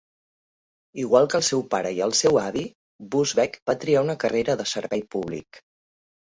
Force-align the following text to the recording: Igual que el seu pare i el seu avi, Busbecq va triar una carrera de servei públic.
Igual 1.03 1.29
que 1.33 1.37
el 1.39 1.45
seu 1.47 1.61
pare 1.73 1.91
i 1.99 2.01
el 2.07 2.15
seu 2.21 2.41
avi, 2.45 2.65
Busbecq 3.17 3.61
va 3.71 3.79
triar 3.87 4.05
una 4.09 4.19
carrera 4.27 4.59
de 4.65 4.69
servei 4.77 5.09
públic. 5.17 5.65